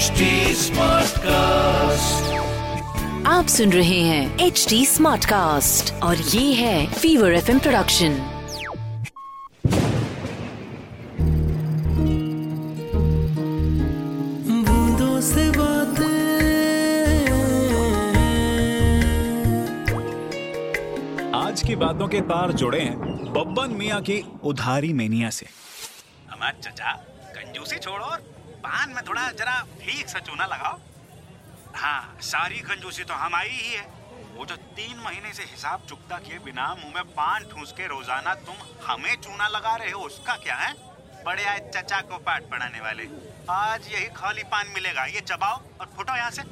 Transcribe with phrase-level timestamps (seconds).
[0.00, 2.28] HD Smartcast.
[3.26, 8.16] आप सुन रहे हैं एच डी स्मार्ट कास्ट और ये है फीवर एफएम प्रोडक्शन
[14.68, 16.08] बूंदों से बातें
[21.36, 22.98] आज की बातों के तार जुड़े हैं
[23.32, 25.46] बब्बन मियाँ की उधारी मेनिया से
[26.30, 26.92] हमार चचा
[27.34, 30.78] कंजूसी छोड़ो और पान में थोड़ा जरा ठीक सा चूना लगाओ।
[31.76, 33.86] हाँ सारी कंजूसी तो हमारी ही है।
[34.34, 38.34] वो जो तीन महीने से हिसाब चुकता किए बिना मुँह में पान ठूस के रोज़ाना
[38.46, 38.54] तुम
[38.86, 40.72] हमें चूना लगा रहे हो, उसका क्या है?
[41.24, 43.08] बड़े आए चचा को पाठ पढ़ाने वाले।
[43.50, 46.42] आज यही खाली पान मिलेगा। ये चबाओ और फुटो यहाँ से।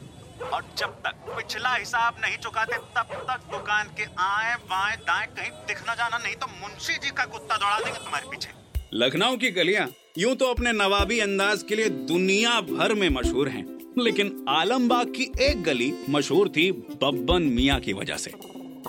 [0.47, 5.51] और जब तक पिछला हिसाब नहीं चुकाते, तब तक दुकान के आए बाएँ दाएँ कहीं
[5.67, 8.53] दिखना जाना, नहीं तो मुंशी जी का कुत्ता दौड़ा देंगे तुम्हारे पीछे।
[8.95, 9.87] लखनऊ की गलियाँ
[10.19, 13.65] यूँ तो अपने नवाबी अंदाज के लिए दुनिया भर में मशहूर हैं,
[13.99, 18.33] लेकिन आलमबाग की एक गली मशहूर थी बब्बन मियाँ की वजह से।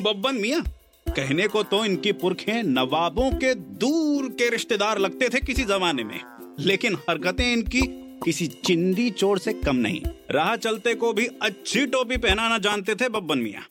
[0.02, 0.62] बब्बन मियाँ,
[1.06, 6.20] कहने को तो इनकी पुरखें नवाबों के दूर के रिश्तेदार लगते थे किसी जमाने में,
[6.59, 7.81] लेकिन हरकतें इनकी
[8.25, 13.09] किसी चिंदी चोर से कम नहीं। राह चलते को भी अच्छी टोपी पहनाना जानते थे
[13.09, 13.68] बब्बन मियाँ।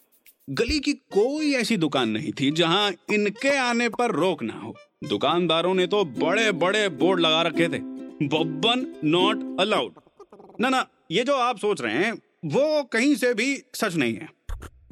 [0.49, 4.75] गली की कोई ऐसी दुकान नहीं थी जहाँ इनके आने पर रोक ना हो।
[5.09, 7.79] दुकानदारों ने तो बड़े बड़े बोर्ड लगा रखे थे।
[8.29, 9.93] Babban not allowed.
[10.61, 12.13] ना ना, ये जो आप सोच रहे हैं,
[12.45, 14.29] वो कहीं से भी सच नहीं है।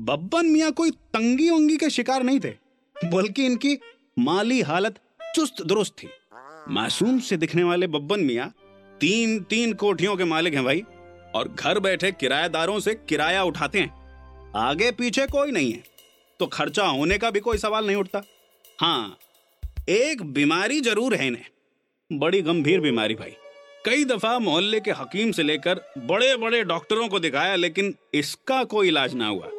[0.00, 2.54] बब्बन मियाँ कोई तंगी उंगी के शिकार नहीं थे,
[2.96, 3.78] बल्कि इनकी
[4.18, 4.98] माली हालत
[5.34, 6.08] चुस्त दुरुस्त थी।
[6.68, 8.54] मासूम से दिखने वाले बब्बन मियाँ
[9.00, 10.84] तीन तीन कोठियों के मालिक हैं भाई,
[11.34, 13.95] और घर बैठे किराएदारों से किराया उठाते हैं।
[14.56, 15.82] आगे पीछे कोई नहीं है।
[16.40, 18.22] तो खर्चा होने का भी कोई सवाल नहीं उठता।
[18.78, 19.18] हाँ
[19.88, 23.34] एक बीमारी ज़रूर है इन्हें। बड़ी गंभीर बीमारी भाई।
[23.84, 28.88] कई दफ़ा मोहल्ले के हकीम से लेकर बड़े बड़े डॉक्टरों को दिखाया लेकिन इसका कोई
[28.88, 29.50] इलाज ना हुआ।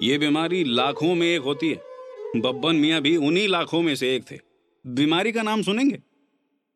[0.00, 4.30] ये बीमारी लाखों में एक होती है। बब्बन मियाँ भी उन्हीं लाखों में से एक
[4.30, 4.38] थे।
[4.84, 5.98] बीमारी का नाम सुनेंगे?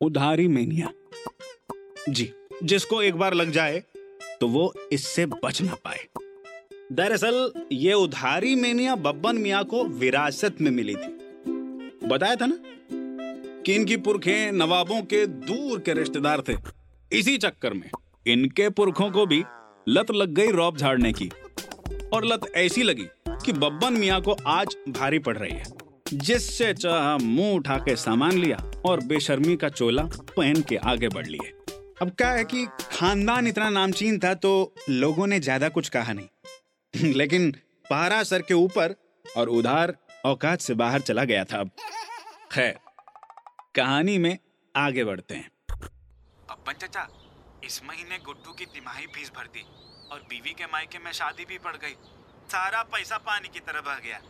[0.00, 0.92] उधारी मेनिया।
[2.08, 2.30] जी
[2.62, 3.82] जिसको एक बार लग जाए
[4.40, 6.06] तो वो इससे बच ना पाए।
[6.92, 11.08] दरअसल, ये उधारी मेनिया बब्बन मियाँ को विरासत में मिली थी।
[12.08, 12.58] बताया था ना?
[13.62, 16.52] कि इनकी पुरखें नवाबों के दूर के रिश्तेदार थे।
[17.12, 17.90] इसी चक्कर में
[18.26, 19.44] इनके पुरखों को भी
[19.88, 21.30] लत लग गई रौब झाड़ने की।
[22.12, 25.64] और लत ऐसी लगी कि बब्बन मियाँ को आज भारी पड़ रही है।
[26.14, 30.02] जिससे चाह मुँह उठा के सामान लिया और बेशर्मी का चोला
[30.36, 31.52] पहन के आगे बढ़ लिए।
[32.02, 36.26] अब क्या है कि खानदान इतना नामचीन था तो लोगों ने ज़्यादा कुछ कहा नहीं।
[37.02, 37.50] लेकिन
[37.90, 38.94] पारा सर के ऊपर
[39.36, 39.94] और उधार
[40.24, 41.70] औकात से बाहर चला गया था अब।
[42.52, 42.78] खैर
[43.74, 44.38] कहानी में
[44.76, 45.50] आगे बढ़ते हैं।
[46.48, 47.08] पप्पन चचा
[47.64, 49.64] इस महीने गुड्डू की तिमाही फ़ीस भर दी
[50.12, 51.94] और बीवी के मायके में शादी भी पड़ गई।
[52.48, 54.20] सारा पैसा पानी की तरह बह गया।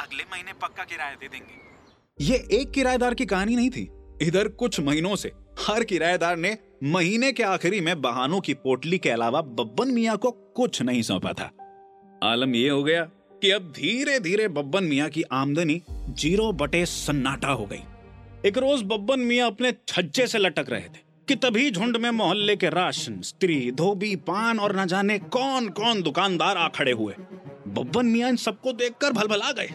[0.00, 3.88] अगले महीने पक्का किराया दे देंगे। ये एक किराएदार की कहानी नहीं थी।
[4.22, 9.10] इधर कुछ महीनों से हर किराएदार ने महीने के आखिरी में बहानों की पोटली के
[9.10, 11.50] अलावा बब्बन मियाँ को कुछ नहीं सौंपा था।
[12.24, 13.02] आलम यह हो गया
[13.42, 15.80] कि अब धीरे धीरे बब्बन मियाँ की आमदनी
[16.10, 17.82] ज़ीरो बटे सन्नाटा हो गई।
[18.48, 22.56] एक रोज बब्बन मियाँ अपने छज्जे से लटक रहे थे कि तभी झुंड में मोहल्ले
[22.56, 27.14] के राशन, स्त्री, धोबी, पान और न जाने कौन कौन दुकानदार आ खड़े हुए।
[27.68, 29.70] बब्बन मियाँ इन सबको देखकर भलभला गए।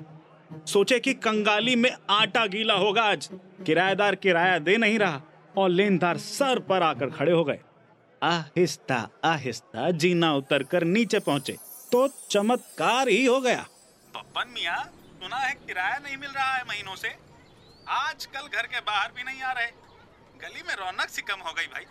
[0.67, 3.29] सोचे कि कंगाली में आटा गीला होगा आज,
[3.65, 5.21] किराएदार किराया दे नहीं रहा
[5.57, 7.59] और लेनदार सर पर आकर खड़े हो गए।
[8.21, 11.57] आहिस्ता आहिस्ता जीना उतर कर नीचे पहुँचे।
[11.93, 13.65] तो चमत्कार ही हो गया।
[14.15, 14.75] पप्पन मिया
[15.15, 17.09] सुना है किराया नहीं मिल रहा है महीनों से।
[17.89, 19.67] आजकल घर के बाहर भी नहीं आ रहे।
[20.41, 21.85] गली में रौनक सी कम हो गई भाई।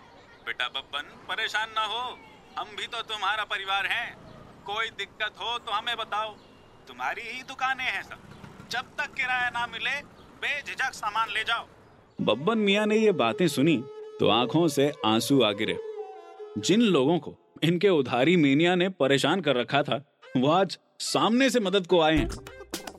[0.46, 2.18] बेटा बब्बन परेशान ना हो।
[2.58, 4.16] हम भी तो तुम्हारा परिवार हैं।
[4.64, 6.34] कोई दिक्कत हो तो हमें बताओ।
[6.88, 8.19] तुम्हारी ही दुकानें हैं सब।
[8.70, 10.00] जब तक किराया ना मिले
[10.42, 11.66] बेझिझक सामान ले जाओ।
[12.20, 13.76] बब्बन मियाँ ने ये बातें सुनी
[14.20, 15.78] तो आँखों से आँसू आ गिरे।
[16.58, 20.05] जिन लोगों को इनके उधारी मीनिया ने परेशान कर रखा था।
[20.37, 22.29] वो आज सामने से मदद को आए हैं।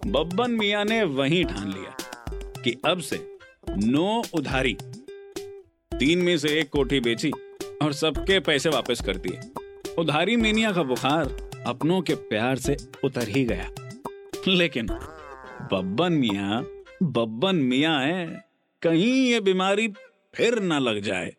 [0.07, 1.95] बब्बन मियाँ ने वहीं ठान लिया
[2.62, 3.38] कि अब से
[3.69, 4.77] नो उधारी,
[5.94, 7.31] तीन में से एक कोठी बेची
[7.81, 9.39] और सबके पैसे वापस कर दिए।
[9.98, 13.69] उधारी मीनिया का बुखार अपनों के प्यार से उतर ही गया।
[14.48, 14.88] लेकिन
[15.71, 16.62] बब्बन मियाँ
[17.04, 18.45] बब्बन मियाँ है,
[18.81, 19.88] कहीं ये बीमारी
[20.36, 21.33] फिर ना लग जाए।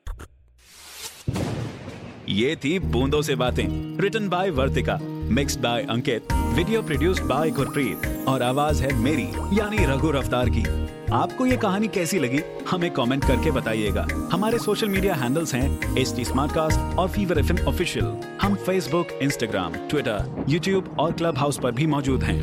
[2.34, 3.66] ये थी बूंदों से बातें
[4.00, 4.98] written by Vartika
[5.30, 9.26] mixed by Ankit video produced by Gurpreet, और आवाज़ है मेरी,
[9.58, 10.64] यानी रघु रफ्तार की।
[11.12, 12.40] आपको ये कहानी कैसी लगी,
[12.70, 18.16] हमें कमेंट करके बताइएगा। हमारे सोशल मीडिया हैंडल्स हैं एच टी और फीवर एफ़ ऑफिशियल
[18.42, 22.42] हम फेसबुक इंस्टाग्राम ट्विटर यूट्यूब और क्लब हाउस पर भी मौजूद हैं।